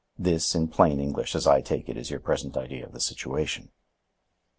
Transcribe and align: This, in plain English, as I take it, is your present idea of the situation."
This, 0.17 0.55
in 0.55 0.67
plain 0.69 0.99
English, 0.99 1.35
as 1.35 1.45
I 1.45 1.61
take 1.61 1.87
it, 1.87 1.95
is 1.95 2.09
your 2.09 2.19
present 2.19 2.57
idea 2.57 2.87
of 2.87 2.91
the 2.91 2.99
situation." 2.99 3.69